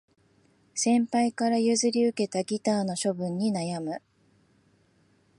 [0.73, 4.01] 先輩から譲り受けたギターの処分に悩む